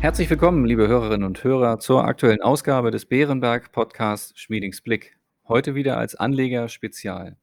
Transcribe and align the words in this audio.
Herzlich 0.00 0.30
willkommen, 0.30 0.64
liebe 0.64 0.86
Hörerinnen 0.86 1.26
und 1.26 1.42
Hörer, 1.42 1.80
zur 1.80 2.04
aktuellen 2.04 2.40
Ausgabe 2.40 2.92
des 2.92 3.04
Bärenberg 3.04 3.72
Podcasts 3.72 4.32
Schmiedings 4.38 4.80
Blick. 4.80 5.18
Heute 5.48 5.74
wieder 5.74 5.98
als 5.98 6.14
Anleger 6.14 6.68
Spezial. 6.68 7.36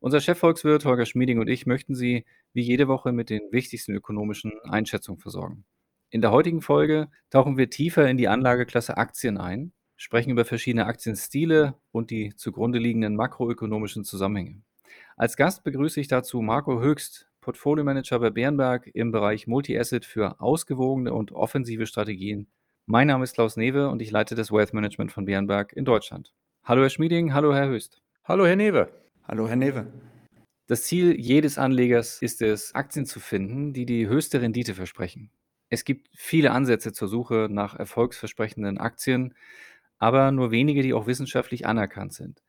Unser 0.00 0.20
Chefvolkswirt 0.20 0.84
Holger 0.84 1.06
Schmieding 1.06 1.38
und 1.38 1.46
ich 1.46 1.64
möchten 1.64 1.94
Sie 1.94 2.24
wie 2.52 2.62
jede 2.62 2.88
Woche 2.88 3.12
mit 3.12 3.30
den 3.30 3.42
wichtigsten 3.52 3.92
ökonomischen 3.92 4.50
Einschätzungen 4.64 5.20
versorgen. 5.20 5.64
In 6.10 6.22
der 6.22 6.32
heutigen 6.32 6.60
Folge 6.60 7.08
tauchen 7.30 7.56
wir 7.56 7.70
tiefer 7.70 8.10
in 8.10 8.16
die 8.16 8.26
Anlageklasse 8.26 8.96
Aktien 8.96 9.38
ein, 9.38 9.72
sprechen 9.96 10.30
über 10.30 10.44
verschiedene 10.44 10.86
Aktienstile 10.86 11.76
und 11.92 12.10
die 12.10 12.34
zugrunde 12.34 12.80
liegenden 12.80 13.14
makroökonomischen 13.14 14.02
Zusammenhänge. 14.02 14.62
Als 15.16 15.36
Gast 15.36 15.62
begrüße 15.62 16.00
ich 16.00 16.08
dazu 16.08 16.42
Marco 16.42 16.80
Höchst, 16.80 17.30
Portfolio 17.42 17.84
Manager 17.84 18.20
bei 18.20 18.30
Bärenberg 18.30 18.88
im 18.94 19.10
Bereich 19.10 19.48
Multi-Asset 19.48 20.06
für 20.06 20.40
ausgewogene 20.40 21.12
und 21.12 21.32
offensive 21.32 21.86
Strategien. 21.86 22.46
Mein 22.86 23.08
Name 23.08 23.24
ist 23.24 23.34
Klaus 23.34 23.56
Newe 23.56 23.88
und 23.88 24.00
ich 24.00 24.12
leite 24.12 24.36
das 24.36 24.52
Wealth 24.52 24.72
Management 24.72 25.10
von 25.10 25.24
Bärenberg 25.24 25.72
in 25.72 25.84
Deutschland. 25.84 26.32
Hallo 26.62 26.82
Herr 26.82 26.90
Schmieding, 26.90 27.34
hallo 27.34 27.52
Herr 27.52 27.66
Höchst. 27.66 28.00
Hallo 28.22 28.46
Herr 28.46 28.54
Newe. 28.54 28.88
Hallo 29.26 29.48
Herr 29.48 29.56
Newe. 29.56 29.88
Das 30.68 30.84
Ziel 30.84 31.18
jedes 31.18 31.58
Anlegers 31.58 32.22
ist 32.22 32.42
es, 32.42 32.76
Aktien 32.76 33.06
zu 33.06 33.18
finden, 33.18 33.72
die 33.72 33.86
die 33.86 34.06
höchste 34.06 34.40
Rendite 34.40 34.74
versprechen. 34.74 35.32
Es 35.68 35.84
gibt 35.84 36.10
viele 36.14 36.52
Ansätze 36.52 36.92
zur 36.92 37.08
Suche 37.08 37.48
nach 37.50 37.74
erfolgsversprechenden 37.74 38.78
Aktien, 38.78 39.34
aber 39.98 40.30
nur 40.30 40.52
wenige, 40.52 40.82
die 40.82 40.94
auch 40.94 41.08
wissenschaftlich 41.08 41.66
anerkannt 41.66 42.12
sind. 42.12 42.40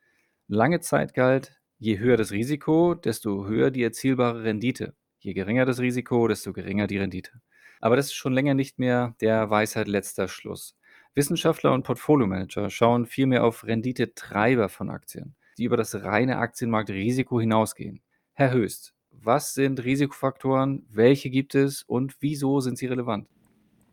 Lange 0.46 0.78
Zeit 0.78 1.14
galt, 1.14 1.58
Je 1.84 1.98
höher 1.98 2.16
das 2.16 2.32
Risiko, 2.32 2.94
desto 2.94 3.46
höher 3.46 3.70
die 3.70 3.82
erzielbare 3.82 4.42
Rendite. 4.42 4.94
Je 5.18 5.34
geringer 5.34 5.66
das 5.66 5.80
Risiko, 5.80 6.26
desto 6.28 6.54
geringer 6.54 6.86
die 6.86 6.96
Rendite. 6.96 7.42
Aber 7.78 7.94
das 7.94 8.06
ist 8.06 8.14
schon 8.14 8.32
länger 8.32 8.54
nicht 8.54 8.78
mehr 8.78 9.14
der 9.20 9.50
Weisheit 9.50 9.86
letzter 9.86 10.26
Schluss. 10.26 10.78
Wissenschaftler 11.14 11.74
und 11.74 11.82
Portfolio-Manager 11.82 12.70
schauen 12.70 13.04
vielmehr 13.04 13.44
auf 13.44 13.66
Renditetreiber 13.66 14.70
von 14.70 14.88
Aktien, 14.88 15.34
die 15.58 15.64
über 15.64 15.76
das 15.76 15.94
reine 16.02 16.38
Aktienmarktrisiko 16.38 17.38
hinausgehen. 17.38 18.00
Herr 18.32 18.52
Höchst, 18.52 18.94
was 19.10 19.52
sind 19.52 19.84
Risikofaktoren, 19.84 20.86
welche 20.88 21.28
gibt 21.28 21.54
es 21.54 21.82
und 21.82 22.14
wieso 22.20 22.60
sind 22.60 22.78
sie 22.78 22.86
relevant? 22.86 23.28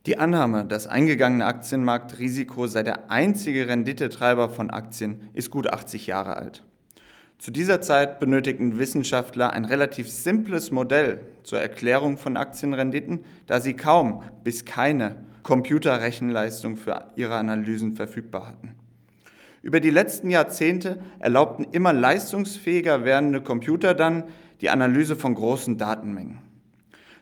Die 0.06 0.18
Annahme, 0.18 0.64
das 0.64 0.88
eingegangene 0.88 1.46
Aktienmarktrisiko 1.46 2.68
sei 2.68 2.84
der 2.84 3.12
einzige 3.12 3.68
Renditetreiber 3.68 4.48
von 4.48 4.70
Aktien, 4.70 5.30
ist 5.34 5.52
gut 5.52 5.68
80 5.68 6.08
Jahre 6.08 6.38
alt. 6.38 6.64
Zu 7.42 7.50
dieser 7.50 7.81
Zeit 7.81 8.20
benötigten 8.20 8.78
Wissenschaftler 8.78 9.52
ein 9.52 9.66
relativ 9.66 10.08
simples 10.08 10.70
Modell 10.70 11.22
zur 11.42 11.59
Erklärung 11.59 12.20
von 12.20 12.38
Aktienrenditen, 12.38 13.25
da 13.47 13.59
sie 13.59 13.73
kaum 13.73 14.22
bis 14.44 14.64
keine 14.64 15.16
Computerrechenleistung 15.42 16.78
für 16.78 17.06
ihre 17.16 17.34
Analysen 17.34 17.95
verfügbar 17.95 18.45
hatten. 18.45 18.75
Über 19.64 19.80
die 19.80 19.89
letzten 19.89 20.30
Jahrzehnte 20.30 21.00
erlaubten 21.17 21.66
immer 21.72 21.94
leistungsfähiger 21.94 23.06
werdende 23.06 23.42
Computer 23.42 23.95
dann 23.95 24.25
die 24.62 24.69
Analyse 24.69 25.16
von 25.16 25.34
großen 25.34 25.80
Datenmengen. 25.80 26.38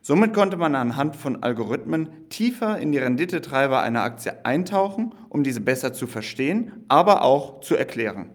Somit 0.01 0.33
konnte 0.33 0.57
man 0.57 0.75
anhand 0.75 1.15
von 1.15 1.43
Algorithmen 1.43 2.09
tiefer 2.27 2.77
in 2.77 2.91
die 2.91 2.97
Renditetreiber 2.97 3.81
einer 3.81 4.03
Aktie 4.03 4.33
eintauchen, 4.43 5.15
um 5.29 5.45
diese 5.45 5.61
besser 5.61 5.93
zu 5.93 6.07
verstehen, 6.07 6.73
aber 6.89 7.21
auch 7.21 7.61
zu 7.61 7.77
erklären. 7.77 8.31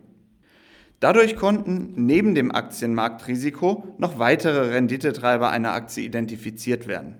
Dadurch 1.00 1.36
konnten 1.36 1.92
neben 1.96 2.34
dem 2.34 2.50
Aktienmarktrisiko 2.50 3.94
noch 3.98 4.18
weitere 4.18 4.72
Renditetreiber 4.72 5.50
einer 5.50 5.72
Aktie 5.72 6.04
identifiziert 6.04 6.86
werden. 6.86 7.16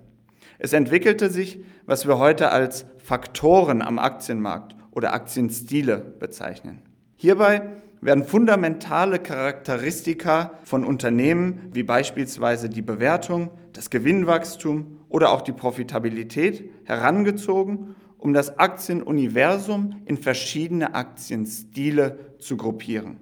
Es 0.57 0.73
entwickelte 0.73 1.29
sich, 1.29 1.59
was 1.85 2.07
wir 2.07 2.17
heute 2.17 2.51
als 2.51 2.85
Faktoren 2.97 3.81
am 3.81 3.99
Aktienmarkt 3.99 4.75
oder 4.91 5.13
Aktienstile 5.13 5.97
bezeichnen. 5.97 6.81
Hierbei 7.15 7.61
werden 8.01 8.23
fundamentale 8.23 9.19
Charakteristika 9.19 10.51
von 10.63 10.85
Unternehmen 10.85 11.69
wie 11.73 11.83
beispielsweise 11.83 12.69
die 12.69 12.81
Bewertung, 12.81 13.51
das 13.73 13.89
Gewinnwachstum 13.89 14.99
oder 15.09 15.31
auch 15.31 15.41
die 15.41 15.51
Profitabilität 15.51 16.69
herangezogen, 16.85 17.95
um 18.17 18.33
das 18.33 18.57
Aktienuniversum 18.57 20.01
in 20.05 20.17
verschiedene 20.17 20.95
Aktienstile 20.95 22.19
zu 22.39 22.57
gruppieren. 22.57 23.19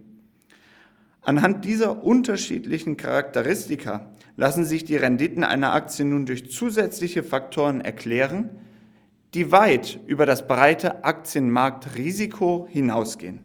Anhand 1.25 1.63
dieser 1.63 2.03
unterschiedlichen 2.03 2.97
Charakteristika 2.97 4.11
lassen 4.35 4.65
sich 4.65 4.83
die 4.83 4.97
Renditen 4.97 5.45
einer 5.45 5.73
Aktie 5.73 6.03
nun 6.03 6.25
durch 6.25 6.51
zusätzliche 6.51 7.23
Faktoren 7.23 7.79
erklären, 7.79 8.49
die 9.33 9.51
weit 9.51 9.99
über 10.05 10.25
das 10.25 10.47
breite 10.47 11.05
Aktienmarktrisiko 11.05 12.67
hinausgehen. 12.69 13.39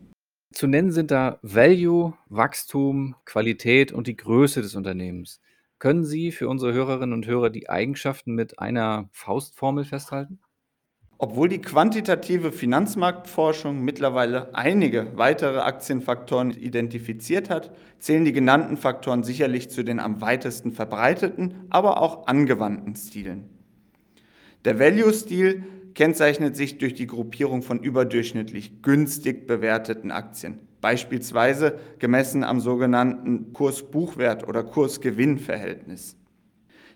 Zu 0.53 0.67
nennen 0.67 0.91
sind 0.91 1.13
da 1.13 1.39
Value, 1.43 2.15
Wachstum, 2.29 3.15
Qualität 3.25 3.93
und 3.93 4.09
die 4.09 4.17
Größe 4.17 4.61
des 4.61 4.75
Unternehmens. 4.75 5.41
Können 5.79 6.05
Sie 6.05 6.33
für 6.33 6.49
unsere 6.49 6.73
Hörerinnen 6.73 7.13
und 7.13 7.27
Hörer 7.27 7.51
die 7.51 7.69
Eigenschaften 7.69 8.35
mit 8.35 8.59
einer 8.59 9.09
Faustformel 9.13 9.85
festhalten? 9.85 10.41
Obwohl 11.21 11.49
die 11.49 11.61
quantitative 11.61 12.53
Finanzmarktforschung 12.53 13.85
mittlerweile 13.85 14.55
einige 14.55 15.09
weitere 15.17 15.59
Aktienfaktoren 15.59 16.53
identifiziert 16.53 17.51
hat, 17.51 17.73
zählen 17.99 18.25
die 18.25 18.33
genannten 18.33 18.77
Faktoren 18.77 19.25
sicherlich 19.25 19.69
zu 19.69 19.83
den 19.83 19.99
am 19.99 20.21
weitesten 20.21 20.71
verbreiteten, 20.71 21.67
aber 21.71 22.01
auch 22.01 22.29
angewandten 22.29 22.95
Stilen. 22.95 23.51
Der 24.65 24.79
Value-Stil 24.79 25.65
kennzeichnet 25.95 26.55
sich 26.55 26.79
durch 26.79 26.95
die 26.95 27.09
Gruppierung 27.09 27.63
von 27.63 27.81
überdurchschnittlich 27.81 28.83
günstig 28.83 29.49
bewerteten 29.49 30.13
Aktien, 30.13 30.61
beispielsweise 30.81 31.81
gemessen 31.99 32.45
am 32.45 32.61
sogenannten 32.61 33.53
Kurs-Buchwert 33.53 34.47
oder 34.47 34.63
Kurs-Gewinn-Verhältnis. 34.63 36.17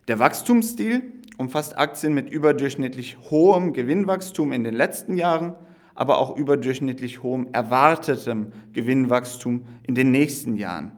Der 0.07 0.21
Wachstumsstil 0.21 1.13
umfasst 1.43 1.77
Aktien 1.77 2.15
mit 2.15 2.31
überdurchschnittlich 2.31 3.19
hohem 3.31 3.73
Gewinnwachstum 3.73 4.53
in 4.53 4.63
den 4.63 4.75
letzten 4.75 5.17
Jahren, 5.17 5.55
aber 5.95 6.19
auch 6.19 6.37
überdurchschnittlich 6.37 7.23
hohem 7.23 7.49
erwartetem 7.53 8.53
Gewinnwachstum 8.73 9.67
in 9.83 9.95
den 9.95 10.13
nächsten 10.13 10.57
Jahren. 10.57 10.93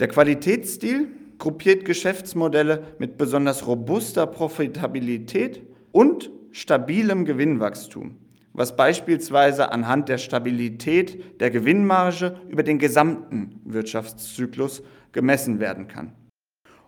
Der 0.00 0.08
Qualitätsstil 0.08 1.08
gruppiert 1.38 1.84
Geschäftsmodelle 1.86 2.82
mit 2.98 3.16
besonders 3.16 3.66
robuster 3.66 4.26
Profitabilität 4.26 5.62
und 5.92 6.30
stabilem 6.52 7.24
Gewinnwachstum, 7.24 8.18
was 8.52 8.76
beispielsweise 8.76 9.72
anhand 9.72 10.10
der 10.10 10.18
Stabilität 10.18 11.40
der 11.40 11.50
Gewinnmarge 11.50 12.38
über 12.48 12.62
den 12.62 12.78
gesamten 12.78 13.60
Wirtschaftszyklus 13.64 14.82
gemessen 15.12 15.58
werden 15.58 15.88
kann. 15.88 16.12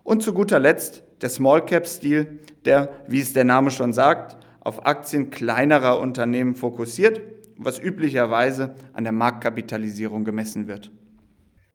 Und 0.03 0.21
zu 0.21 0.33
guter 0.33 0.59
Letzt 0.59 1.06
der 1.21 1.29
Small 1.29 1.65
Cap 1.65 1.87
Stil, 1.87 2.39
der, 2.65 2.89
wie 3.07 3.21
es 3.21 3.33
der 3.33 3.43
Name 3.43 3.71
schon 3.71 3.93
sagt, 3.93 4.37
auf 4.59 4.85
Aktien 4.85 5.29
kleinerer 5.29 5.99
Unternehmen 5.99 6.55
fokussiert, 6.55 7.21
was 7.57 7.79
üblicherweise 7.79 8.75
an 8.93 9.03
der 9.03 9.13
Marktkapitalisierung 9.13 10.25
gemessen 10.25 10.67
wird. 10.67 10.91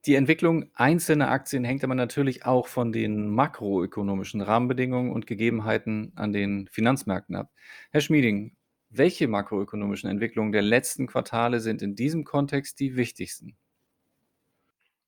Die 0.04 0.16
Entwicklung 0.16 0.66
einzelner 0.74 1.30
Aktien 1.30 1.64
hängt 1.64 1.84
aber 1.84 1.94
natürlich 1.94 2.44
auch 2.44 2.66
von 2.66 2.92
den 2.92 3.28
makroökonomischen 3.28 4.40
Rahmenbedingungen 4.40 5.12
und 5.12 5.28
Gegebenheiten 5.28 6.12
an 6.16 6.32
den 6.32 6.68
Finanzmärkten 6.68 7.36
ab. 7.36 7.52
Herr 7.92 8.00
Schmieding, 8.00 8.56
welche 8.90 9.28
makroökonomischen 9.28 10.10
Entwicklungen 10.10 10.52
der 10.52 10.62
letzten 10.62 11.06
Quartale 11.06 11.60
sind 11.60 11.82
in 11.82 11.94
diesem 11.94 12.24
Kontext 12.24 12.80
die 12.80 12.96
wichtigsten? 12.96 13.56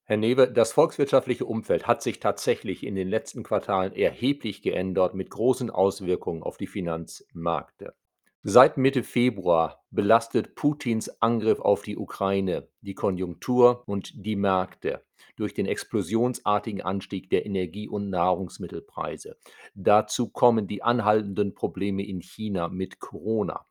Herr 0.07 0.19
Newe, 0.19 0.53
das 0.53 0.73
volkswirtschaftliche 0.73 1.47
Umfeld 1.47 1.87
hat 1.87 2.03
sich 2.03 2.21
tatsächlich 2.21 2.85
in 2.85 2.95
den 2.95 3.09
letzten 3.09 3.43
Quartalen 3.43 3.95
erheblich 3.95 4.61
geändert 4.61 5.15
mit 5.15 5.31
großen 5.31 5.71
Auswirkungen 5.71 6.43
auf 6.43 6.59
die 6.59 6.67
Finanzmärkte. 6.67 7.95
Seit 8.43 8.77
Mitte 8.77 9.03
Februar 9.03 9.83
belastet 9.91 10.57
Putins 10.57 11.09
Angriff 11.23 11.59
auf 11.59 11.81
die 11.81 11.97
Ukraine 11.97 12.69
die 12.83 12.95
Konjunktur 12.95 13.83
und 13.87 14.13
die 14.15 14.37
Märkte 14.37 15.03
durch 15.37 15.55
den 15.55 15.65
explosionsartigen 15.65 16.83
Anstieg 16.83 17.31
der 17.31 17.47
Energie- 17.47 17.89
und 17.89 18.11
Nahrungsmittelpreise. 18.11 19.39
Dazu 19.75 20.29
kommen 20.29 20.67
die 20.67 20.83
anhaltenden 20.83 21.55
Probleme 21.55 22.07
in 22.07 22.21
China 22.21 22.69
mit 22.69 23.01
Corona. 23.01 23.65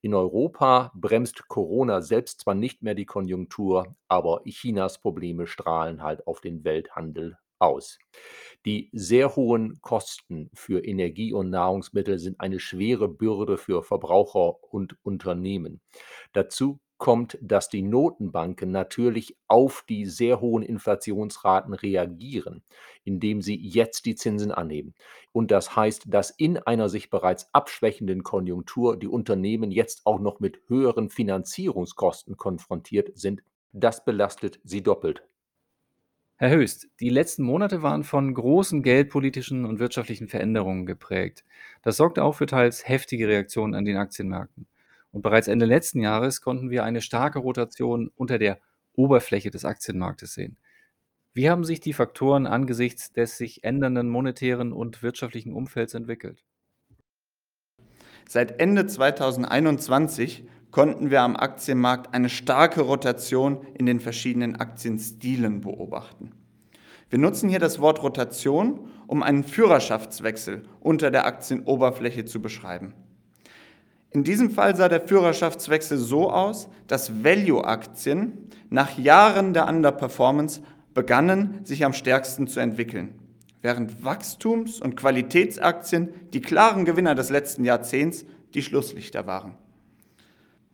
In 0.00 0.14
Europa 0.14 0.92
bremst 0.94 1.48
Corona 1.48 2.00
selbst 2.00 2.40
zwar 2.40 2.54
nicht 2.54 2.82
mehr 2.82 2.94
die 2.94 3.06
Konjunktur, 3.06 3.94
aber 4.08 4.42
Chinas 4.46 4.98
Probleme 5.00 5.46
strahlen 5.46 6.02
halt 6.02 6.26
auf 6.26 6.40
den 6.40 6.64
Welthandel 6.64 7.38
aus. 7.58 7.98
Die 8.66 8.90
sehr 8.92 9.36
hohen 9.36 9.80
Kosten 9.80 10.50
für 10.54 10.84
Energie 10.84 11.32
und 11.32 11.50
Nahrungsmittel 11.50 12.18
sind 12.18 12.40
eine 12.40 12.58
schwere 12.58 13.08
Bürde 13.08 13.56
für 13.56 13.82
Verbraucher 13.82 14.62
und 14.72 14.96
Unternehmen. 15.02 15.80
Dazu 16.32 16.80
kommt, 17.02 17.36
dass 17.42 17.68
die 17.68 17.82
Notenbanken 17.82 18.70
natürlich 18.70 19.36
auf 19.48 19.84
die 19.88 20.06
sehr 20.06 20.40
hohen 20.40 20.62
Inflationsraten 20.62 21.74
reagieren, 21.74 22.62
indem 23.02 23.42
sie 23.42 23.56
jetzt 23.56 24.06
die 24.06 24.14
Zinsen 24.14 24.52
anheben. 24.52 24.94
Und 25.32 25.50
das 25.50 25.74
heißt, 25.74 26.04
dass 26.06 26.30
in 26.30 26.58
einer 26.58 26.88
sich 26.88 27.10
bereits 27.10 27.52
abschwächenden 27.52 28.22
Konjunktur 28.22 28.96
die 28.96 29.08
Unternehmen 29.08 29.72
jetzt 29.72 30.06
auch 30.06 30.20
noch 30.20 30.38
mit 30.38 30.60
höheren 30.68 31.10
Finanzierungskosten 31.10 32.36
konfrontiert 32.36 33.10
sind. 33.18 33.42
Das 33.72 34.04
belastet 34.04 34.60
sie 34.62 34.84
doppelt. 34.84 35.24
Herr 36.36 36.50
Höchst, 36.50 36.88
die 37.00 37.10
letzten 37.10 37.42
Monate 37.42 37.82
waren 37.82 38.04
von 38.04 38.32
großen 38.32 38.84
geldpolitischen 38.84 39.64
und 39.64 39.80
wirtschaftlichen 39.80 40.28
Veränderungen 40.28 40.86
geprägt. 40.86 41.44
Das 41.82 41.96
sorgte 41.96 42.22
auch 42.22 42.36
für 42.36 42.46
teils 42.46 42.86
heftige 42.86 43.26
Reaktionen 43.26 43.74
an 43.74 43.84
den 43.84 43.96
Aktienmärkten. 43.96 44.68
Und 45.12 45.22
bereits 45.22 45.46
Ende 45.46 45.66
letzten 45.66 46.00
Jahres 46.00 46.40
konnten 46.40 46.70
wir 46.70 46.84
eine 46.84 47.02
starke 47.02 47.38
Rotation 47.38 48.10
unter 48.16 48.38
der 48.38 48.58
Oberfläche 48.94 49.50
des 49.50 49.64
Aktienmarktes 49.64 50.34
sehen. 50.34 50.58
Wie 51.34 51.48
haben 51.48 51.64
sich 51.64 51.80
die 51.80 51.92
Faktoren 51.92 52.46
angesichts 52.46 53.12
des 53.12 53.38
sich 53.38 53.64
ändernden 53.64 54.08
monetären 54.08 54.72
und 54.72 55.02
wirtschaftlichen 55.02 55.52
Umfelds 55.52 55.94
entwickelt? 55.94 56.44
Seit 58.28 58.60
Ende 58.60 58.86
2021 58.86 60.48
konnten 60.70 61.10
wir 61.10 61.20
am 61.22 61.36
Aktienmarkt 61.36 62.14
eine 62.14 62.28
starke 62.28 62.80
Rotation 62.80 63.66
in 63.74 63.86
den 63.86 64.00
verschiedenen 64.00 64.56
Aktienstilen 64.56 65.60
beobachten. 65.60 66.32
Wir 67.10 67.18
nutzen 67.18 67.50
hier 67.50 67.58
das 67.58 67.78
Wort 67.78 68.02
Rotation, 68.02 68.88
um 69.06 69.22
einen 69.22 69.44
Führerschaftswechsel 69.44 70.62
unter 70.80 71.10
der 71.10 71.26
Aktienoberfläche 71.26 72.24
zu 72.24 72.40
beschreiben. 72.40 72.94
In 74.12 74.24
diesem 74.24 74.50
Fall 74.50 74.76
sah 74.76 74.88
der 74.88 75.00
Führerschaftswechsel 75.00 75.96
so 75.96 76.30
aus, 76.30 76.68
dass 76.86 77.24
Value-Aktien 77.24 78.50
nach 78.68 78.98
Jahren 78.98 79.54
der 79.54 79.66
Underperformance 79.68 80.60
begannen, 80.92 81.60
sich 81.64 81.84
am 81.84 81.94
stärksten 81.94 82.46
zu 82.46 82.60
entwickeln, 82.60 83.14
während 83.62 84.04
Wachstums- 84.04 84.82
und 84.82 84.96
Qualitätsaktien, 84.96 86.10
die 86.34 86.42
klaren 86.42 86.84
Gewinner 86.84 87.14
des 87.14 87.30
letzten 87.30 87.64
Jahrzehnts, 87.64 88.26
die 88.52 88.62
Schlusslichter 88.62 89.26
waren. 89.26 89.54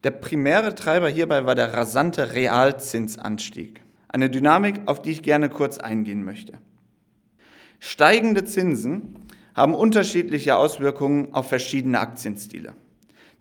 Der 0.02 0.10
primäre 0.10 0.74
Treiber 0.74 1.08
hierbei 1.08 1.44
war 1.46 1.54
der 1.54 1.74
rasante 1.74 2.32
Realzinsanstieg, 2.32 3.82
eine 4.08 4.30
Dynamik, 4.30 4.80
auf 4.86 5.00
die 5.00 5.10
ich 5.10 5.22
gerne 5.22 5.48
kurz 5.48 5.78
eingehen 5.78 6.24
möchte. 6.24 6.54
Steigende 7.78 8.44
Zinsen 8.44 9.14
haben 9.54 9.74
unterschiedliche 9.74 10.56
Auswirkungen 10.56 11.34
auf 11.34 11.48
verschiedene 11.48 12.00
Aktienstile. 12.00 12.74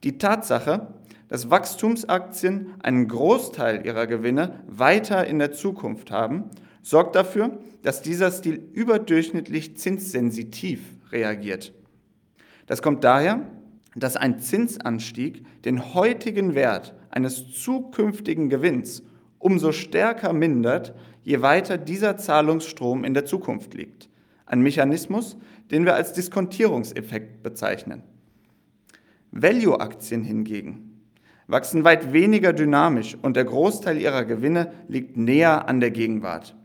Die 0.03 0.17
Tatsache, 0.17 0.87
dass 1.27 1.49
Wachstumsaktien 1.49 2.75
einen 2.79 3.07
Großteil 3.07 3.85
ihrer 3.85 4.07
Gewinne 4.07 4.63
weiter 4.67 5.25
in 5.25 5.39
der 5.39 5.51
Zukunft 5.51 6.11
haben, 6.11 6.45
sorgt 6.81 7.15
dafür, 7.15 7.57
dass 7.81 8.01
dieser 8.01 8.31
Stil 8.31 8.61
überdurchschnittlich 8.73 9.77
zinssensitiv 9.77 10.81
reagiert. 11.11 11.73
Das 12.65 12.81
kommt 12.81 13.03
daher, 13.03 13.41
dass 13.95 14.15
ein 14.15 14.39
Zinsanstieg 14.39 15.45
den 15.63 15.93
heutigen 15.93 16.55
Wert 16.55 16.93
eines 17.09 17.51
zukünftigen 17.51 18.49
Gewinns 18.49 19.03
umso 19.39 19.71
stärker 19.71 20.33
mindert, 20.33 20.93
je 21.23 21.41
weiter 21.41 21.77
dieser 21.77 22.17
Zahlungsstrom 22.17 23.03
in 23.03 23.13
der 23.13 23.25
Zukunft 23.25 23.73
liegt. 23.73 24.09
Ein 24.45 24.61
Mechanismus, 24.61 25.37
den 25.71 25.85
wir 25.85 25.95
als 25.95 26.13
Diskontierungseffekt 26.13 27.43
bezeichnen. 27.43 28.03
Value-Aktien 29.41 30.23
hingegen 30.23 30.87
wachsen 31.47 31.83
weit 31.83 32.11
weniger 32.11 32.53
dynamisch 32.53 33.17
und 33.21 33.35
der 33.35 33.45
Großteil 33.45 33.97
ihrer 33.97 34.25
Gewinne 34.25 34.73
liegt 34.87 35.15
näher 35.15 35.67
an 35.69 35.79
der 35.79 35.91
Gegenwart. 35.91 36.55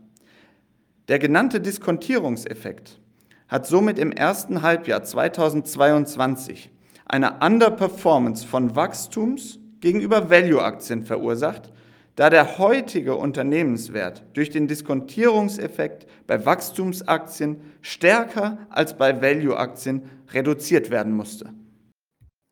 Der 1.07 1.19
genannte 1.19 1.61
Diskontierungseffekt 1.61 2.99
hat 3.47 3.67
somit 3.67 3.99
im 3.99 4.11
ersten 4.11 4.61
Halbjahr 4.61 5.03
2022 5.03 6.69
eine 7.05 7.39
Underperformance 7.39 8.45
von 8.45 8.75
Wachstums 8.75 9.59
gegenüber 9.79 10.29
Value-Aktien 10.29 11.03
verursacht, 11.03 11.71
da 12.15 12.29
der 12.29 12.57
heutige 12.57 13.15
Unternehmenswert 13.15 14.23
durch 14.33 14.49
den 14.49 14.67
Diskontierungseffekt 14.67 16.07
bei 16.25 16.45
Wachstumsaktien 16.45 17.57
stärker 17.81 18.57
als 18.69 18.97
bei 18.97 19.21
Value-Aktien 19.21 20.03
reduziert 20.31 20.89
werden 20.89 21.13
musste. 21.13 21.49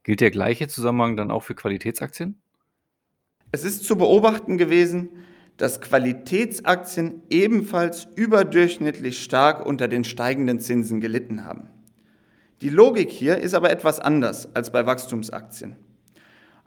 Gilt 0.04 0.22
der 0.22 0.32
gleiche 0.32 0.68
Zusammenhang 0.68 1.16
dann 1.16 1.32
auch 1.32 1.44
für 1.44 1.56
Qualitätsaktien? 1.56 2.42
Es 3.52 3.64
ist 3.64 3.84
zu 3.84 3.98
beobachten 3.98 4.58
gewesen, 4.58 5.10
dass 5.58 5.82
Qualitätsaktien 5.82 7.22
ebenfalls 7.30 8.08
überdurchschnittlich 8.16 9.22
stark 9.22 9.66
unter 9.66 9.88
den 9.88 10.04
steigenden 10.04 10.60
Zinsen 10.60 11.02
gelitten 11.02 11.46
haben. 11.46 11.70
Die 12.62 12.70
Logik 12.70 13.12
hier 13.12 13.38
ist 13.38 13.54
aber 13.54 13.70
etwas 13.70 14.00
anders 14.00 14.56
als 14.56 14.72
bei 14.72 14.86
Wachstumsaktien. 14.86 15.76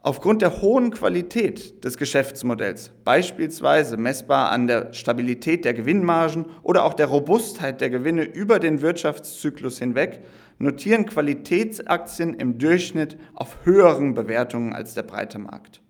Aufgrund 0.05 0.43
der 0.43 0.61
hohen 0.61 0.91
Qualität 0.91 1.83
des 1.83 1.97
Geschäftsmodells, 1.97 2.91
beispielsweise 3.05 3.97
messbar 3.97 4.51
an 4.51 4.67
der 4.67 4.93
Stabilität 4.93 5.65
der 5.65 5.73
Gewinnmargen 5.73 6.45
oder 6.63 6.85
auch 6.85 6.93
der 6.93 7.07
Robustheit 7.07 7.81
der 7.81 7.89
Gewinne 7.89 8.23
über 8.25 8.59
den 8.59 8.83
Wirtschaftszyklus 8.83 9.79
hinweg, 9.79 10.21
notieren 10.59 11.07
Qualitätsaktien 11.07 12.35
im 12.35 12.59
Durchschnitt 12.59 13.17
auf 13.33 13.57
höheren 13.65 14.13
Bewertungen 14.13 14.75
als 14.75 14.93
der 14.93 15.05
breite 15.05 15.39
Markt. 15.39 15.81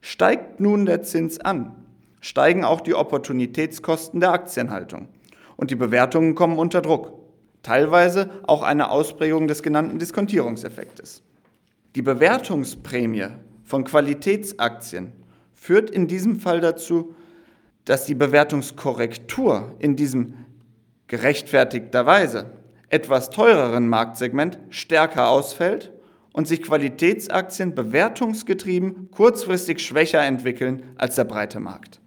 Steigt 0.00 0.60
nun 0.60 0.86
der 0.86 1.02
Zins 1.02 1.40
an, 1.40 1.74
steigen 2.20 2.64
auch 2.64 2.80
die 2.80 2.94
Opportunitätskosten 2.94 4.20
der 4.20 4.30
Aktienhaltung 4.30 5.08
und 5.56 5.72
die 5.72 5.74
Bewertungen 5.74 6.36
kommen 6.36 6.60
unter 6.60 6.80
Druck, 6.80 7.18
teilweise 7.64 8.30
auch 8.44 8.62
eine 8.62 8.92
Ausprägung 8.92 9.48
des 9.48 9.64
genannten 9.64 9.98
Diskontierungseffektes. 9.98 11.24
Die 11.94 12.02
Bewertungsprämie 12.02 13.28
von 13.64 13.84
Qualitätsaktien 13.84 15.12
führt 15.52 15.90
in 15.90 16.06
diesem 16.08 16.40
Fall 16.40 16.60
dazu, 16.60 17.14
dass 17.84 18.06
die 18.06 18.14
Bewertungskorrektur 18.14 19.74
in 19.78 19.96
diesem 19.96 20.34
gerechtfertigterweise 21.06 22.50
etwas 22.88 23.28
teureren 23.30 23.88
Marktsegment 23.88 24.58
stärker 24.70 25.28
ausfällt 25.28 25.92
und 26.32 26.48
sich 26.48 26.62
Qualitätsaktien 26.62 27.74
bewertungsgetrieben 27.74 29.10
kurzfristig 29.10 29.80
schwächer 29.80 30.22
entwickeln 30.22 30.94
als 30.96 31.16
der 31.16 31.24
breite 31.24 31.60
Markt. 31.60 32.00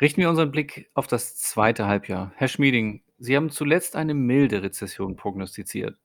Richten 0.00 0.22
wir 0.22 0.30
unseren 0.30 0.50
Blick 0.50 0.90
auf 0.94 1.06
das 1.06 1.36
zweite 1.36 1.86
Halbjahr. 1.86 2.32
Herr 2.36 2.48
Schmieding, 2.48 3.02
Sie 3.18 3.36
haben 3.36 3.50
zuletzt 3.50 3.96
eine 3.96 4.14
milde 4.14 4.62
Rezession 4.62 5.16
prognostiziert. 5.16 5.96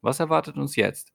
Was 0.00 0.20
erwartet 0.20 0.56
uns 0.56 0.76
jetzt? 0.76 1.12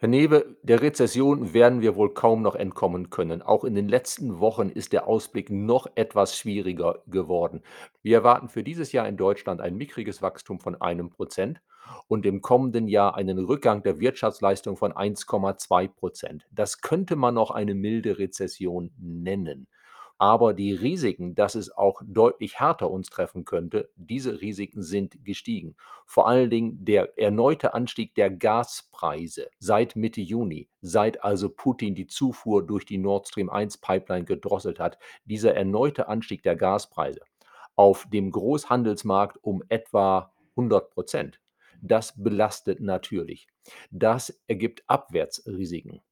Herr 0.00 0.08
Newe, 0.08 0.56
der 0.62 0.80
Rezession 0.80 1.54
werden 1.54 1.80
wir 1.80 1.96
wohl 1.96 2.14
kaum 2.14 2.40
noch 2.40 2.54
entkommen 2.54 3.10
können. 3.10 3.42
Auch 3.42 3.64
in 3.64 3.74
den 3.74 3.88
letzten 3.88 4.38
Wochen 4.38 4.68
ist 4.68 4.92
der 4.92 5.08
Ausblick 5.08 5.50
noch 5.50 5.88
etwas 5.96 6.38
schwieriger 6.38 7.02
geworden. 7.08 7.62
Wir 8.00 8.18
erwarten 8.18 8.48
für 8.48 8.62
dieses 8.62 8.92
Jahr 8.92 9.08
in 9.08 9.16
Deutschland 9.16 9.60
ein 9.60 9.76
mickriges 9.76 10.22
Wachstum 10.22 10.60
von 10.60 10.80
einem 10.80 11.10
Prozent 11.10 11.60
und 12.06 12.26
im 12.26 12.42
kommenden 12.42 12.86
Jahr 12.86 13.16
einen 13.16 13.40
Rückgang 13.40 13.82
der 13.82 13.98
Wirtschaftsleistung 13.98 14.76
von 14.76 14.92
1,2 14.92 15.88
Prozent. 15.88 16.46
Das 16.52 16.80
könnte 16.80 17.16
man 17.16 17.34
noch 17.34 17.50
eine 17.50 17.74
milde 17.74 18.20
Rezession 18.20 18.92
nennen. 18.98 19.66
Aber 20.18 20.52
die 20.52 20.72
Risiken, 20.72 21.36
dass 21.36 21.54
es 21.54 21.70
auch 21.70 22.02
deutlich 22.04 22.58
härter 22.58 22.90
uns 22.90 23.08
treffen 23.08 23.44
könnte, 23.44 23.88
diese 23.94 24.40
Risiken 24.40 24.82
sind 24.82 25.24
gestiegen. 25.24 25.76
Vor 26.06 26.26
allen 26.26 26.50
Dingen 26.50 26.84
der 26.84 27.16
erneute 27.16 27.72
Anstieg 27.72 28.16
der 28.16 28.28
Gaspreise 28.30 29.48
seit 29.60 29.94
Mitte 29.94 30.20
Juni, 30.20 30.68
seit 30.80 31.22
also 31.22 31.48
Putin 31.48 31.94
die 31.94 32.08
Zufuhr 32.08 32.66
durch 32.66 32.84
die 32.84 32.98
Nord 32.98 33.28
Stream 33.28 33.48
1 33.48 33.78
Pipeline 33.78 34.24
gedrosselt 34.24 34.80
hat. 34.80 34.98
Dieser 35.24 35.54
erneute 35.54 36.08
Anstieg 36.08 36.42
der 36.42 36.56
Gaspreise 36.56 37.20
auf 37.76 38.06
dem 38.12 38.32
Großhandelsmarkt 38.32 39.38
um 39.42 39.62
etwa 39.68 40.32
100 40.56 40.90
Prozent. 40.90 41.40
Das 41.80 42.12
belastet 42.20 42.80
natürlich. 42.80 43.46
Das 43.92 44.42
ergibt 44.48 44.82
Abwärtsrisiken. 44.88 46.02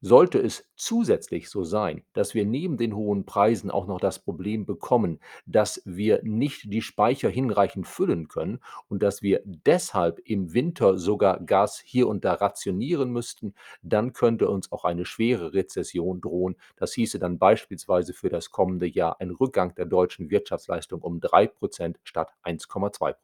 Sollte 0.00 0.38
es 0.38 0.70
zusätzlich 0.76 1.50
so 1.50 1.64
sein, 1.64 2.04
dass 2.12 2.32
wir 2.32 2.44
neben 2.44 2.76
den 2.76 2.94
hohen 2.94 3.24
Preisen 3.24 3.70
auch 3.70 3.86
noch 3.88 3.98
das 4.00 4.20
Problem 4.20 4.64
bekommen, 4.64 5.18
dass 5.44 5.82
wir 5.84 6.20
nicht 6.22 6.72
die 6.72 6.82
Speicher 6.82 7.28
hinreichend 7.28 7.88
füllen 7.88 8.28
können 8.28 8.60
und 8.88 9.02
dass 9.02 9.22
wir 9.22 9.42
deshalb 9.44 10.20
im 10.24 10.54
Winter 10.54 10.98
sogar 10.98 11.40
Gas 11.40 11.82
hier 11.84 12.06
und 12.06 12.24
da 12.24 12.34
rationieren 12.34 13.10
müssten, 13.10 13.54
dann 13.82 14.12
könnte 14.12 14.48
uns 14.48 14.70
auch 14.70 14.84
eine 14.84 15.04
schwere 15.04 15.52
Rezession 15.52 16.20
drohen. 16.20 16.56
Das 16.76 16.92
hieße 16.92 17.18
dann 17.18 17.38
beispielsweise 17.38 18.14
für 18.14 18.28
das 18.28 18.50
kommende 18.50 18.86
Jahr 18.86 19.20
ein 19.20 19.30
Rückgang 19.30 19.74
der 19.74 19.86
deutschen 19.86 20.30
Wirtschaftsleistung 20.30 21.02
um 21.02 21.18
3% 21.18 21.96
statt 22.04 22.32
1,2% 22.44 23.14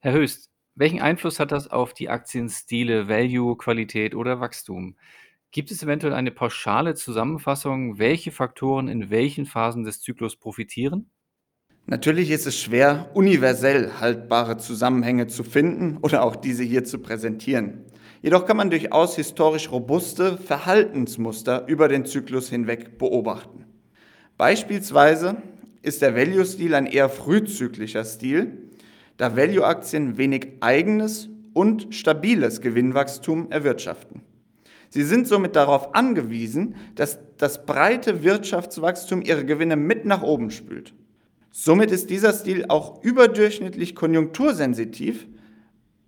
Herr 0.00 0.12
Höchst, 0.12 0.50
welchen 0.74 1.00
Einfluss 1.00 1.38
hat 1.38 1.52
das 1.52 1.70
auf 1.70 1.94
die 1.94 2.08
Aktienstile 2.08 3.08
Value, 3.08 3.56
Qualität 3.56 4.14
oder 4.14 4.40
Wachstum? 4.40 4.96
Gibt 5.54 5.70
es 5.70 5.84
eventuell 5.84 6.14
eine 6.14 6.32
pauschale 6.32 6.96
Zusammenfassung, 6.96 8.00
welche 8.00 8.32
Faktoren 8.32 8.88
in 8.88 9.08
welchen 9.10 9.46
Phasen 9.46 9.84
des 9.84 10.00
Zyklus 10.00 10.34
profitieren? 10.34 11.12
Natürlich 11.86 12.32
ist 12.32 12.48
es 12.48 12.60
schwer, 12.60 13.12
universell 13.14 13.92
haltbare 14.00 14.56
Zusammenhänge 14.56 15.28
zu 15.28 15.44
finden 15.44 15.98
oder 15.98 16.24
auch 16.24 16.34
diese 16.34 16.64
hier 16.64 16.82
zu 16.82 16.98
präsentieren. 16.98 17.84
Jedoch 18.20 18.46
kann 18.46 18.56
man 18.56 18.68
durchaus 18.68 19.14
historisch 19.14 19.70
robuste 19.70 20.38
Verhaltensmuster 20.38 21.68
über 21.68 21.86
den 21.86 22.04
Zyklus 22.04 22.50
hinweg 22.50 22.98
beobachten. 22.98 23.64
Beispielsweise 24.36 25.36
ist 25.82 26.02
der 26.02 26.16
Value-Stil 26.16 26.74
ein 26.74 26.86
eher 26.86 27.08
frühzyklischer 27.08 28.04
Stil, 28.04 28.70
da 29.18 29.36
Value-Aktien 29.36 30.18
wenig 30.18 30.54
eigenes 30.58 31.28
und 31.52 31.94
stabiles 31.94 32.60
Gewinnwachstum 32.60 33.52
erwirtschaften. 33.52 34.22
Sie 34.94 35.02
sind 35.02 35.26
somit 35.26 35.56
darauf 35.56 35.96
angewiesen, 35.96 36.76
dass 36.94 37.18
das 37.36 37.66
breite 37.66 38.22
Wirtschaftswachstum 38.22 39.22
ihre 39.22 39.44
Gewinne 39.44 39.74
mit 39.74 40.04
nach 40.04 40.22
oben 40.22 40.52
spült. 40.52 40.94
Somit 41.50 41.90
ist 41.90 42.10
dieser 42.10 42.32
Stil 42.32 42.66
auch 42.68 43.02
überdurchschnittlich 43.02 43.96
konjunktursensitiv, 43.96 45.26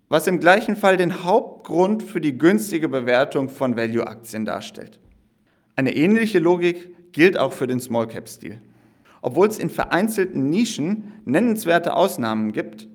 was 0.07 0.25
im 0.27 0.39
gleichen 0.39 0.77
Fall 0.77 0.95
den 0.95 1.25
Hauptgrund 1.25 2.01
für 2.01 2.21
die 2.21 2.37
günstige 2.37 2.87
Bewertung 2.87 3.49
von 3.49 3.75
Value-Aktien 3.75 4.45
darstellt. 4.45 5.01
Eine 5.75 5.93
ähnliche 5.93 6.39
Logik 6.39 7.11
gilt 7.11 7.37
auch 7.37 7.51
für 7.51 7.67
den 7.67 7.81
Small-Cap-Stil. 7.81 8.61
Obwohl 9.21 9.49
es 9.49 9.59
in 9.59 9.69
vereinzelten 9.69 10.49
Nischen 10.49 11.11
nennenswerte 11.25 11.93
Ausnahmen 11.93 12.53
gibt, 12.53 12.87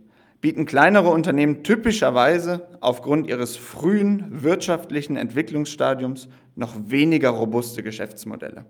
bieten 0.43 0.67
kleinere 0.67 1.09
Unternehmen 1.09 1.63
typischerweise 1.63 2.67
aufgrund 2.81 3.29
ihres 3.29 3.57
frühen 3.57 4.43
wirtschaftlichen 4.43 5.17
Entwicklungsstadiums 5.17 6.29
noch 6.57 6.75
weniger 6.89 7.31
robuste 7.31 7.83
Geschäftsmodelle. 7.83 8.67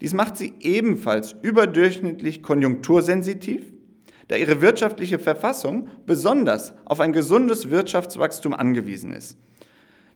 Dies 0.00 0.14
macht 0.14 0.36
sie 0.36 0.54
ebenfalls 0.60 1.34
überdurchschnittlich 1.42 2.42
konjunktursensitiv, 2.42 3.64
da 4.28 4.36
ihre 4.36 4.62
wirtschaftliche 4.62 5.18
Verfassung 5.18 5.88
besonders 6.06 6.72
auf 6.84 7.00
ein 7.00 7.12
gesundes 7.12 7.68
Wirtschaftswachstum 7.68 8.54
angewiesen 8.54 9.12
ist. 9.12 9.36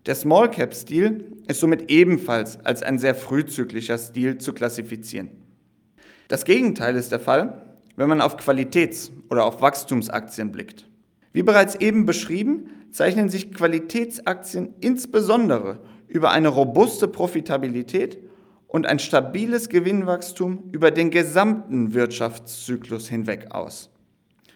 Der 0.07 0.15
Small 0.15 0.51
Cap 0.53 0.73
Stil 0.73 1.33
ist 1.49 1.59
somit 1.59 1.91
ebenfalls 1.91 2.65
als 2.65 2.85
ein 2.85 3.01
sehr 3.01 3.17
frühzyklischer 3.17 3.99
Stil 3.99 4.39
zu 4.39 4.53
klassifizieren. 4.53 5.31
Das 6.29 6.45
Gegenteil 6.45 6.95
ist 6.95 7.11
der 7.11 7.21
Fall, 7.21 7.66
wenn 7.97 8.09
man 8.09 8.21
auf 8.21 8.37
Qualitäts- 8.37 9.11
oder 9.31 9.45
auf 9.45 9.61
Wachstumsaktien 9.61 10.53
blickt. 10.53 10.87
Wie 11.33 11.43
bereits 11.43 11.75
eben 11.75 12.07
beschrieben, 12.07 12.71
zeichnen 12.93 13.29
sich 13.29 13.53
Qualitätsaktien 13.53 14.75
insbesondere 14.81 15.81
über 16.09 16.31
eine 16.31 16.49
robuste 16.49 17.09
Profitabilität 17.09 18.19
und 18.69 18.87
ein 18.87 18.99
stabiles 18.99 19.69
Gewinnwachstum 19.69 20.71
über 20.73 20.91
den 20.91 21.11
gesamten 21.11 21.95
Wirtschaftszyklus 21.95 23.09
hinweg 23.09 23.49
aus. 23.51 23.91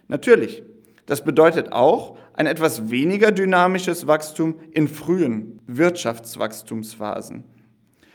Natürlich, 0.09 0.63
das 1.07 1.25
bedeutet 1.25 1.73
auch 1.73 2.17
ein 2.35 2.47
etwas 2.47 2.91
weniger 2.91 3.33
dynamisches 3.33 4.07
Wachstum 4.07 4.57
in 4.73 4.89
frühen 4.89 5.61
Wirtschaftswachstumsphasen. 5.67 7.45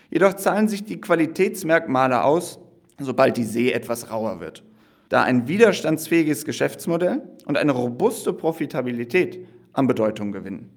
Jedoch 0.09 0.33
zahlen 0.33 0.67
sich 0.67 0.83
die 0.83 1.01
Qualitätsmerkmale 1.01 2.23
aus, 2.23 2.59
sobald 2.99 3.37
die 3.37 3.43
See 3.43 3.71
etwas 3.71 4.11
rauer 4.11 4.39
wird 4.39 4.64
da 5.09 5.23
ein 5.23 5.47
widerstandsfähiges 5.47 6.45
Geschäftsmodell 6.45 7.21
und 7.45 7.57
eine 7.57 7.71
robuste 7.71 8.33
Profitabilität 8.33 9.47
an 9.73 9.87
Bedeutung 9.87 10.31
gewinnen. 10.31 10.69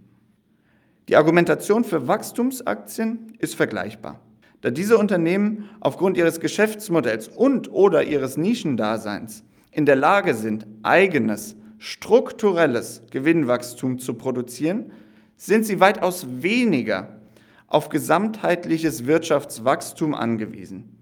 Die 1.08 1.16
Argumentation 1.16 1.85
für 1.85 2.06
Wachstumsaktien 2.06 3.32
ist 3.38 3.54
vergleichbar, 3.54 4.20
da 4.61 4.70
diese 4.70 4.99
Unternehmen 4.99 5.70
aufgrund 5.80 6.18
ihres 6.18 6.40
Geschäftsmodells 6.40 7.28
und 7.28 7.73
oder 7.73 8.04
ihres 8.04 8.37
Nischendaseins 8.37 9.44
in 9.70 9.87
der 9.87 9.97
Lage 9.97 10.35
sind, 10.35 10.66
eigenes, 10.82 11.56
strukturelles 11.78 13.02
Gewinnwachstum 13.11 13.99
zu 13.99 14.14
produzieren, 14.14 14.92
sind 15.37 15.64
sie 15.64 15.80
weitaus 15.80 16.26
weniger 16.42 17.20
auf 17.68 17.88
gesamtheitliches 17.88 19.06
Wirtschaftswachstum 19.06 20.14
angewiesen. 20.14 20.99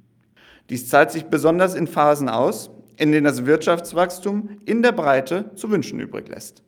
Dies 0.68 0.88
zahlt 0.88 1.10
sich 1.10 1.24
besonders 1.24 1.74
in 1.74 1.86
Phasen 1.86 2.28
aus, 2.28 2.70
in 2.96 3.12
denen 3.12 3.24
das 3.24 3.46
Wirtschaftswachstum 3.46 4.58
in 4.64 4.82
der 4.82 4.92
Breite 4.92 5.50
zu 5.54 5.70
wünschen 5.70 6.00
übrig 6.00 6.28
lässt. 6.28 6.62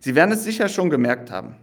Sie 0.00 0.14
werden 0.14 0.32
es 0.32 0.44
sicher 0.44 0.68
schon 0.68 0.90
gemerkt 0.90 1.30
haben. 1.30 1.56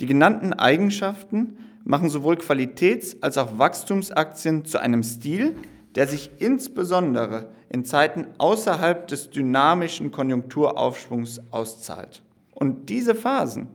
Die 0.00 0.06
genannten 0.06 0.52
Eigenschaften 0.52 1.58
machen 1.84 2.10
sowohl 2.10 2.36
Qualitäts- 2.36 3.16
als 3.20 3.38
auch 3.38 3.58
Wachstumsaktien 3.58 4.64
zu 4.64 4.78
einem 4.78 5.02
Stil, 5.02 5.56
der 5.94 6.06
sich 6.06 6.30
insbesondere 6.38 7.50
in 7.70 7.84
Zeiten 7.84 8.26
außerhalb 8.38 9.06
des 9.06 9.30
dynamischen 9.30 10.10
Konjunkturaufschwungs 10.10 11.40
auszahlt. 11.50 12.22
Und 12.54 12.88
diese 12.88 13.14
Phasen 13.14 13.68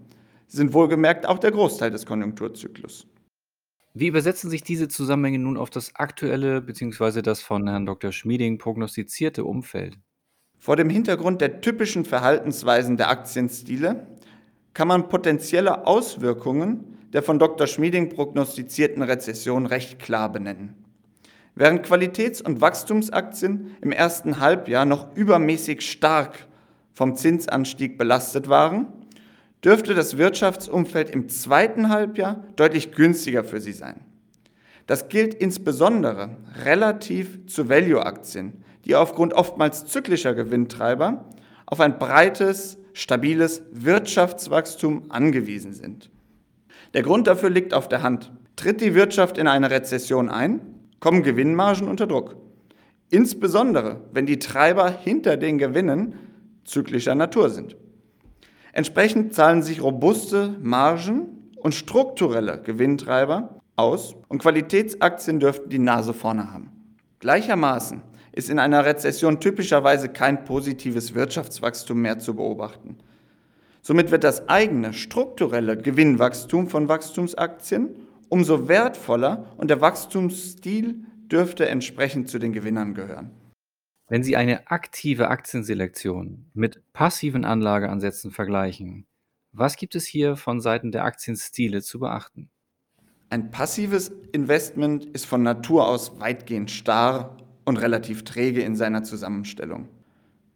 sind 0.47 0.73
wohlgemerkt 0.73 1.25
auch 1.25 1.39
der 1.39 1.51
Großteil 1.51 1.91
des 1.91 2.05
Konjunkturzyklus. 2.05 3.07
Wie 3.95 4.07
übersetzen 4.07 4.49
sich 4.49 4.63
diese 4.63 4.87
Zusammenhänge 4.87 5.37
nun 5.37 5.55
auf 5.55 5.69
das 5.69 5.95
aktuelle 5.95 6.61
bzw. 6.61 7.21
das 7.21 7.41
von 7.41 7.67
Herrn 7.67 7.85
Dr. 7.85 8.11
Schmieding 8.11 8.57
prognostizierte 8.57 9.45
Umfeld? 9.45 9.99
Vor 10.57 10.75
dem 10.75 10.89
Hintergrund 10.89 11.41
der 11.41 11.61
typischen 11.61 12.03
Verhaltensweisen 12.03 12.97
der 12.97 13.09
Aktienstile 13.09 14.07
kann 14.73 14.87
man 14.87 15.09
potenzielle 15.09 15.85
Auswirkungen 15.85 16.97
der 17.13 17.21
von 17.21 17.37
Dr. 17.37 17.67
Schmieding 17.67 18.09
prognostizierten 18.09 19.03
Rezession 19.03 19.67
recht 19.67 19.99
klar 19.99 20.31
benennen. 20.31 20.73
Während 21.53 21.85
Qualitäts- 21.85 22.41
und 22.41 22.61
Wachstumsaktien 22.61 23.77
im 23.81 23.91
ersten 23.91 24.39
Halbjahr 24.39 24.85
noch 24.85 25.15
übermäßig 25.15 25.81
stark 25.81 26.47
vom 26.93 27.15
Zinsanstieg 27.15 27.99
belastet 27.99 28.49
waren, 28.49 28.87
dürfte 29.63 29.93
das 29.95 30.17
Wirtschaftsumfeld 30.17 31.09
im 31.09 31.29
zweiten 31.29 31.89
Halbjahr 31.89 32.43
deutlich 32.55 32.91
günstiger 32.91 33.43
für 33.43 33.61
Sie 33.61 33.73
sein. 33.73 34.01
Das 34.87 35.07
gilt 35.07 35.33
insbesondere 35.33 36.37
relativ 36.65 37.47
zu 37.47 37.69
Value-Aktien, 37.69 38.63
die 38.85 38.95
aufgrund 38.95 39.33
oftmals 39.33 39.85
zyklischer 39.85 40.33
Gewinntreiber 40.33 41.25
auf 41.65 41.79
ein 41.79 41.97
breites, 41.97 42.77
stabiles 42.91 43.63
Wirtschaftswachstum 43.71 45.09
angewiesen 45.09 45.73
sind. 45.73 46.09
Der 46.93 47.01
Grund 47.01 47.27
dafür 47.27 47.49
liegt 47.49 47.73
auf 47.73 47.87
der 47.87 48.03
Hand. 48.03 48.31
Tritt 48.55 48.81
die 48.81 48.93
Wirtschaft 48.93 49.37
in 49.37 49.47
eine 49.47 49.71
Rezession 49.71 50.29
ein, 50.29 50.61
kommen 50.99 51.23
Gewinnmargen 51.23 51.87
unter 51.87 52.05
Druck. 52.05 52.35
Insbesondere, 53.09 54.01
wenn 54.11 54.25
die 54.25 54.39
Treiber 54.39 54.91
hinter 54.91 55.37
den 55.37 55.57
Gewinnen 55.57 56.15
zyklischer 56.65 57.15
Natur 57.15 57.49
sind. 57.49 57.75
Entsprechend 58.73 59.35
zahlen 59.35 59.61
sich 59.61 59.81
robuste 59.81 60.55
Margen 60.59 61.51
und 61.57 61.75
strukturelle 61.75 62.59
Gewinntreiber 62.61 63.61
aus 63.75 64.15
und 64.27 64.39
Qualitätsaktien 64.39 65.39
dürften 65.39 65.69
die 65.69 65.79
Nase 65.79 66.13
vorne 66.13 66.51
haben. 66.51 66.71
Gleichermaßen 67.19 68.01
ist 68.31 68.49
in 68.49 68.57
einer 68.57 68.83
Rezession 68.83 69.39
typischerweise 69.39 70.09
kein 70.09 70.43
positives 70.43 71.13
Wirtschaftswachstum 71.13 72.01
mehr 72.01 72.17
zu 72.17 72.35
beobachten. 72.35 72.97
Somit 73.83 74.09
wird 74.09 74.23
das 74.23 74.49
eigene 74.49 74.93
strukturelle 74.93 75.77
Gewinnwachstum 75.77 76.67
von 76.67 76.89
Wachstumsaktien 76.89 77.89
umso 78.27 78.67
wertvoller 78.67 79.45
und 79.57 79.69
der 79.69 79.81
Wachstumsstil 79.81 80.95
dürfte 81.31 81.69
entsprechend 81.69 82.27
zu 82.27 82.39
den 82.39 82.53
Gewinnern 82.53 82.95
gehören. 82.95 83.29
Wenn 84.13 84.21
Sie 84.21 84.37
eine 84.37 84.69
aktive 84.69 85.29
Aktienselektion 85.29 86.45
mit 86.53 86.83
passiven 86.93 87.45
Anlageansätzen 87.45 88.29
vergleichen, 88.29 89.07
was 89.53 89.75
gibt 89.75 89.95
es 89.95 90.05
hier 90.05 90.35
von 90.35 90.61
Seiten 90.61 90.91
der 90.91 91.03
Aktienstile 91.03 91.81
zu 91.81 91.97
beachten? 91.97 92.51
Ein 93.31 93.49
passives 93.49 94.11
Investment 94.31 95.03
ist 95.03 95.25
von 95.25 95.41
Natur 95.41 95.87
aus 95.87 96.19
weitgehend 96.19 96.69
starr 96.69 97.37
und 97.65 97.77
relativ 97.77 98.23
träge 98.23 98.61
in 98.61 98.75
seiner 98.75 99.01
Zusammenstellung. 99.01 99.89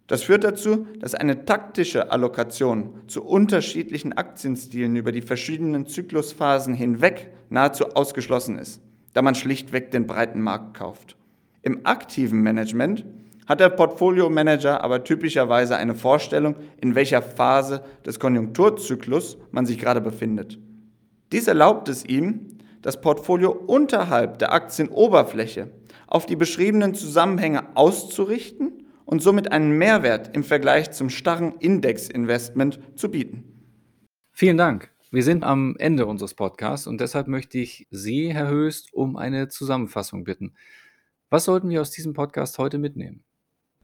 Das 0.05 0.21
führt 0.21 0.43
dazu, 0.43 0.85
dass 0.99 1.15
eine 1.15 1.45
taktische 1.45 2.11
Allokation 2.11 3.07
zu 3.07 3.25
unterschiedlichen 3.25 4.13
Aktienstilen 4.13 4.95
über 4.95 5.11
die 5.11 5.23
verschiedenen 5.23 5.87
Zyklusphasen 5.87 6.75
hinweg 6.75 7.31
nahezu 7.49 7.85
ausgeschlossen 7.95 8.59
ist, 8.59 8.83
da 9.13 9.23
man 9.23 9.33
schlichtweg 9.33 9.89
den 9.89 10.05
breiten 10.05 10.41
Markt 10.41 10.77
kauft. 10.77 11.17
Im 11.63 11.87
aktiven 11.87 12.41
Management 12.41 13.03
hat 13.47 13.59
der 13.61 13.69
Portfolio-Manager 13.69 14.83
aber 14.83 15.03
typischerweise 15.03 15.77
eine 15.77 15.95
Vorstellung, 15.95 16.55
in 16.79 16.95
welcher 16.95 17.21
Phase 17.21 17.83
des 18.05 18.19
Konjunkturzyklus 18.19 19.37
man 19.51 19.65
sich 19.65 19.79
gerade 19.79 20.01
befindet. 20.01 20.59
Dies 21.31 21.47
erlaubt 21.47 21.89
es 21.89 22.05
ihm, 22.05 22.57
das 22.81 23.01
Portfolio 23.01 23.51
unterhalb 23.51 24.39
der 24.39 24.53
Aktienoberfläche 24.53 25.71
auf 26.07 26.25
die 26.25 26.35
beschriebenen 26.35 26.93
Zusammenhänge 26.93 27.75
auszurichten 27.75 28.85
und 29.05 29.21
somit 29.21 29.51
einen 29.51 29.77
Mehrwert 29.77 30.35
im 30.35 30.43
Vergleich 30.43 30.91
zum 30.91 31.09
starren 31.09 31.55
Indexinvestment 31.59 32.79
zu 32.95 33.09
bieten. 33.09 33.43
Vielen 34.31 34.57
Dank. 34.57 34.91
Wir 35.09 35.23
sind 35.23 35.43
am 35.43 35.75
Ende 35.79 36.05
unseres 36.05 36.33
Podcasts 36.33 36.85
und 36.85 36.99
deshalb 36.99 37.27
möchte 37.27 37.57
ich 37.57 37.87
Sie, 37.91 38.33
Herr 38.33 38.49
Höchst, 38.49 38.93
um 38.93 39.15
eine 39.15 39.47
Zusammenfassung 39.47 40.25
bitten. 40.25 40.53
Was 41.29 41.45
sollten 41.45 41.69
wir 41.69 41.81
aus 41.81 41.91
diesem 41.91 42.13
Podcast 42.13 42.57
heute 42.57 42.77
mitnehmen? 42.77 43.23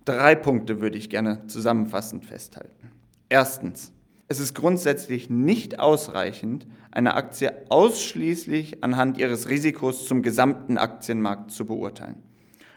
Drei 0.05 0.36
Punkte 0.36 0.81
würde 0.81 0.98
ich 0.98 1.10
gerne 1.10 1.48
zusammenfassend 1.48 2.25
festhalten. 2.25 2.91
Erstens, 3.29 3.93
es 4.27 4.39
ist 4.39 4.53
grundsätzlich 4.53 5.29
nicht 5.29 5.79
ausreichend, 5.79 6.67
eine 6.91 7.13
Aktie 7.13 7.53
ausschließlich 7.69 8.83
anhand 8.83 9.17
ihres 9.17 9.48
Risikos 9.48 10.05
zum 10.05 10.22
gesamten 10.22 10.77
Aktienmarkt 10.77 11.51
zu 11.51 11.65
beurteilen. 11.65 12.22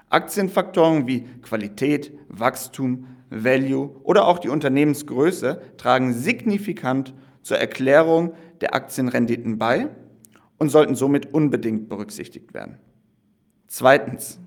Aktienfaktoren 0.09 1.09
wie 1.09 1.23
Qualität, 1.43 2.13
Wachstum, 2.29 3.07
Value 3.29 3.97
oder 4.05 4.29
auch 4.29 4.39
die 4.39 4.49
Unternehmensgröße 4.49 5.61
tragen 5.79 6.15
signifikant 6.15 7.13
zur 7.43 7.59
Erklärung 7.59 8.35
der 8.61 8.75
Aktienrenditen 8.75 9.59
bei 9.59 9.89
und 10.59 10.69
sollten 10.69 10.95
somit 10.95 11.35
unbedingt 11.35 11.89
berücksichtigt 11.89 12.55
werden. 12.55 12.79
Zweitens. 13.67 14.39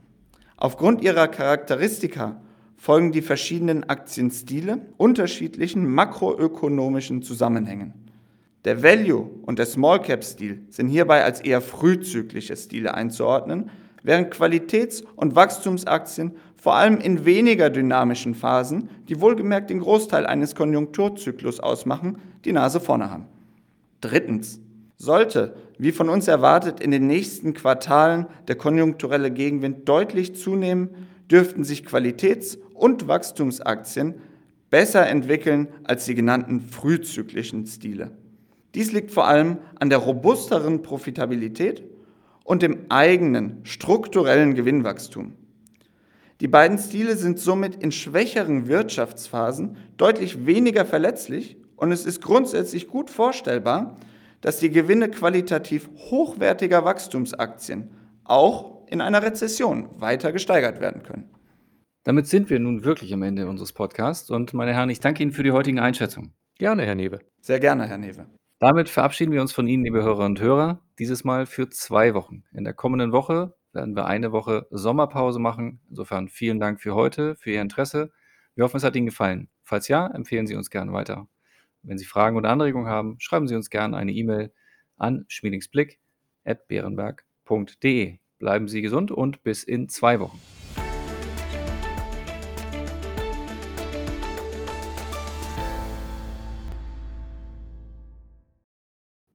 Aufgrund 0.55 1.01
ihrer 1.01 1.29
Charakteristika 1.29 2.41
folgen 2.79 3.11
die 3.11 3.21
verschiedenen 3.21 3.83
Aktienstile 3.89 4.79
unterschiedlichen 4.97 5.85
makroökonomischen 5.85 7.21
Zusammenhängen. 7.21 7.93
Der 8.63 8.81
Value- 8.81 9.29
und 9.43 9.59
der 9.59 9.65
Small-Cap-Stil 9.65 10.61
sind 10.69 10.87
hierbei 10.87 11.23
als 11.23 11.41
eher 11.41 11.61
frühzyklische 11.61 12.55
Stile 12.55 12.93
einzuordnen, 12.93 13.69
während 14.01 14.33
Qualitäts- 14.33 15.03
und 15.17 15.35
Wachstumsaktien 15.35 16.31
vor 16.55 16.75
allem 16.75 16.99
in 16.99 17.25
weniger 17.25 17.69
dynamischen 17.69 18.33
Phasen, 18.33 18.89
die 19.09 19.19
wohlgemerkt 19.19 19.69
den 19.69 19.81
Großteil 19.81 20.25
eines 20.25 20.55
Konjunkturzyklus 20.55 21.59
ausmachen, 21.59 22.17
die 22.45 22.53
Nase 22.53 22.79
vorne 22.79 23.11
haben. 23.11 23.25
Drittens. 24.01 24.59
Sollte, 24.97 25.55
wie 25.77 25.93
von 25.93 26.09
uns 26.09 26.27
erwartet, 26.27 26.81
in 26.81 26.91
den 26.91 27.07
nächsten 27.07 27.53
Quartalen 27.53 28.27
der 28.49 28.55
konjunkturelle 28.55 29.31
Gegenwind 29.31 29.87
deutlich 29.87 30.35
zunehmen, 30.35 30.89
dürften 31.31 31.63
sich 31.63 31.85
Qualitäts- 31.85 32.57
und 32.79 33.07
Wachstumsaktien 33.07 34.15
besser 34.69 35.07
entwickeln 35.07 35.67
als 35.83 36.05
die 36.05 36.15
genannten 36.15 36.61
frühzyklischen 36.61 37.65
Stile. 37.65 38.11
Dies 38.75 38.91
liegt 38.91 39.11
vor 39.11 39.27
allem 39.27 39.57
an 39.79 39.89
der 39.89 39.99
robusteren 39.99 40.81
Profitabilität 40.81 41.83
und 42.43 42.61
dem 42.61 42.85
eigenen 42.89 43.61
strukturellen 43.63 44.55
Gewinnwachstum. 44.55 45.33
Die 46.41 46.47
beiden 46.47 46.77
Stile 46.77 47.17
sind 47.17 47.39
somit 47.39 47.75
in 47.75 47.91
schwächeren 47.91 48.67
Wirtschaftsphasen 48.67 49.77
deutlich 49.97 50.45
weniger 50.45 50.85
verletzlich 50.85 51.57
und 51.75 51.91
es 51.91 52.05
ist 52.05 52.21
grundsätzlich 52.21 52.87
gut 52.87 53.09
vorstellbar, 53.09 53.97
dass 54.41 54.59
die 54.59 54.69
Gewinne 54.69 55.09
qualitativ 55.09 55.89
hochwertiger 56.09 56.85
Wachstumsaktien 56.85 57.89
auch 58.23 58.87
in 58.87 59.01
einer 59.01 59.21
Rezession 59.21 59.89
weiter 59.97 60.31
gesteigert 60.31 60.79
werden 60.79 61.03
können. 61.03 61.29
Damit 62.09 62.25
sind 62.25 62.49
wir 62.49 62.57
nun 62.57 62.83
wirklich 62.83 63.13
am 63.13 63.21
Ende 63.21 63.47
unseres 63.47 63.71
Podcasts 63.71 64.31
und 64.31 64.55
meine 64.55 64.73
Herren, 64.73 64.89
ich 64.89 64.99
danke 64.99 65.21
Ihnen 65.21 65.31
für 65.31 65.43
die 65.43 65.51
heutigen 65.51 65.77
Einschätzungen. 65.77 66.33
Gerne, 66.57 66.83
Herr 66.83 66.95
Newe. 66.95 67.19
Sehr 67.39 67.59
gerne, 67.59 67.87
Herr 67.87 67.99
Newe. 67.99 68.25
Damit 68.57 68.89
verabschieden 68.89 69.31
wir 69.31 69.41
uns 69.41 69.53
von 69.53 69.67
Ihnen, 69.67 69.83
liebe 69.83 70.01
Hörerinnen 70.01 70.31
und 70.31 70.41
Hörer, 70.41 70.81
dieses 70.97 71.23
Mal 71.23 71.45
für 71.45 71.69
zwei 71.69 72.15
Wochen. 72.15 72.45
In 72.51 72.63
der 72.63 72.73
kommenden 72.73 73.11
Woche 73.11 73.53
werden 73.73 73.95
wir 73.95 74.07
eine 74.07 74.31
Woche 74.31 74.65
Sommerpause 74.71 75.37
machen. 75.37 75.81
Insofern 75.87 76.29
vielen 76.29 76.59
Dank 76.59 76.81
für 76.81 76.95
heute, 76.95 77.35
für 77.35 77.51
Ihr 77.51 77.61
Interesse. 77.61 78.11
Wir 78.55 78.63
hoffen, 78.63 78.77
es 78.77 78.83
hat 78.83 78.95
Ihnen 78.95 79.05
gefallen. 79.05 79.47
Falls 79.61 79.87
ja, 79.87 80.07
empfehlen 80.07 80.47
Sie 80.47 80.55
uns 80.55 80.71
gerne 80.71 80.91
weiter. 80.91 81.27
Wenn 81.83 81.99
Sie 81.99 82.05
Fragen 82.05 82.37
oder 82.37 82.49
Anregungen 82.49 82.89
haben, 82.89 83.17
schreiben 83.19 83.47
Sie 83.47 83.53
uns 83.53 83.69
gerne 83.69 83.95
eine 83.95 84.13
E-Mail 84.13 84.51
an 84.97 85.25
schmiedingsblick.beerenberg.de. 85.27 88.17
Bleiben 88.39 88.67
Sie 88.67 88.81
gesund 88.81 89.11
und 89.11 89.43
bis 89.43 89.63
in 89.63 89.89
zwei 89.89 90.19
Wochen. 90.19 90.39